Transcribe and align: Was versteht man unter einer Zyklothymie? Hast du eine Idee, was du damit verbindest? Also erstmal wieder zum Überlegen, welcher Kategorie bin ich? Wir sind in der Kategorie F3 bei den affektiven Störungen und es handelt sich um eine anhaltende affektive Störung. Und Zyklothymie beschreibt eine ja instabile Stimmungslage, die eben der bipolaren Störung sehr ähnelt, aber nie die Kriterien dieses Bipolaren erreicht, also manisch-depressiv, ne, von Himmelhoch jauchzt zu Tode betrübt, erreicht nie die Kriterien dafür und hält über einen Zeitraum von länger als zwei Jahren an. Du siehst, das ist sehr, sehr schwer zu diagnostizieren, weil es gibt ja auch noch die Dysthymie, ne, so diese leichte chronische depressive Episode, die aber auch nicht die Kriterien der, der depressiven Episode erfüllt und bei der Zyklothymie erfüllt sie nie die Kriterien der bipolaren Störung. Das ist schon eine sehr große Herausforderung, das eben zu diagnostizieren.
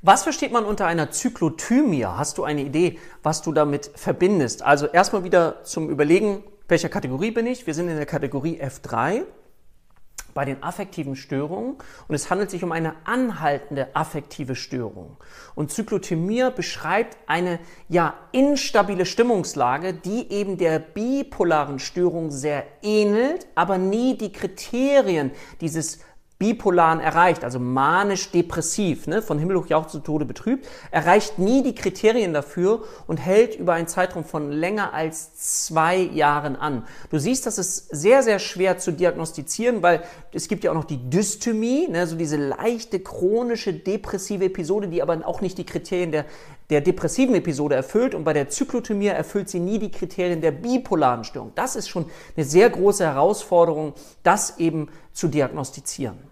Was 0.00 0.22
versteht 0.22 0.52
man 0.52 0.64
unter 0.64 0.86
einer 0.86 1.10
Zyklothymie? 1.10 2.04
Hast 2.04 2.38
du 2.38 2.44
eine 2.44 2.62
Idee, 2.62 3.00
was 3.24 3.42
du 3.42 3.52
damit 3.52 3.90
verbindest? 3.96 4.62
Also 4.62 4.86
erstmal 4.86 5.24
wieder 5.24 5.64
zum 5.64 5.90
Überlegen, 5.90 6.44
welcher 6.68 6.88
Kategorie 6.88 7.32
bin 7.32 7.46
ich? 7.48 7.66
Wir 7.66 7.74
sind 7.74 7.88
in 7.88 7.96
der 7.96 8.06
Kategorie 8.06 8.62
F3 8.62 9.22
bei 10.34 10.44
den 10.44 10.62
affektiven 10.62 11.16
Störungen 11.16 11.78
und 12.06 12.14
es 12.14 12.30
handelt 12.30 12.48
sich 12.48 12.62
um 12.62 12.70
eine 12.70 12.94
anhaltende 13.06 13.96
affektive 13.96 14.54
Störung. 14.54 15.16
Und 15.56 15.72
Zyklothymie 15.72 16.48
beschreibt 16.54 17.16
eine 17.26 17.58
ja 17.88 18.14
instabile 18.30 19.04
Stimmungslage, 19.04 19.94
die 19.94 20.30
eben 20.30 20.58
der 20.58 20.78
bipolaren 20.78 21.80
Störung 21.80 22.30
sehr 22.30 22.64
ähnelt, 22.82 23.48
aber 23.56 23.78
nie 23.78 24.16
die 24.16 24.30
Kriterien 24.30 25.32
dieses 25.60 25.98
Bipolaren 26.38 27.00
erreicht, 27.00 27.42
also 27.42 27.58
manisch-depressiv, 27.58 29.08
ne, 29.08 29.22
von 29.22 29.40
Himmelhoch 29.40 29.66
jauchzt 29.66 29.90
zu 29.90 29.98
Tode 29.98 30.24
betrübt, 30.24 30.68
erreicht 30.92 31.40
nie 31.40 31.64
die 31.64 31.74
Kriterien 31.74 32.32
dafür 32.32 32.84
und 33.08 33.16
hält 33.16 33.56
über 33.56 33.72
einen 33.72 33.88
Zeitraum 33.88 34.24
von 34.24 34.52
länger 34.52 34.94
als 34.94 35.34
zwei 35.34 35.96
Jahren 35.96 36.54
an. 36.54 36.84
Du 37.10 37.18
siehst, 37.18 37.44
das 37.46 37.58
ist 37.58 37.88
sehr, 37.90 38.22
sehr 38.22 38.38
schwer 38.38 38.78
zu 38.78 38.92
diagnostizieren, 38.92 39.82
weil 39.82 40.04
es 40.32 40.46
gibt 40.46 40.62
ja 40.62 40.70
auch 40.70 40.76
noch 40.76 40.84
die 40.84 41.10
Dysthymie, 41.10 41.88
ne, 41.88 42.06
so 42.06 42.14
diese 42.14 42.36
leichte 42.36 43.00
chronische 43.00 43.72
depressive 43.72 44.44
Episode, 44.44 44.86
die 44.86 45.02
aber 45.02 45.26
auch 45.26 45.40
nicht 45.40 45.58
die 45.58 45.66
Kriterien 45.66 46.12
der, 46.12 46.24
der 46.70 46.82
depressiven 46.82 47.34
Episode 47.34 47.74
erfüllt 47.74 48.14
und 48.14 48.22
bei 48.22 48.32
der 48.32 48.48
Zyklothymie 48.48 49.08
erfüllt 49.08 49.48
sie 49.48 49.58
nie 49.58 49.80
die 49.80 49.90
Kriterien 49.90 50.40
der 50.40 50.52
bipolaren 50.52 51.24
Störung. 51.24 51.50
Das 51.56 51.74
ist 51.74 51.88
schon 51.88 52.06
eine 52.36 52.44
sehr 52.44 52.70
große 52.70 53.04
Herausforderung, 53.04 53.94
das 54.22 54.58
eben 54.58 54.88
zu 55.12 55.26
diagnostizieren. 55.26 56.27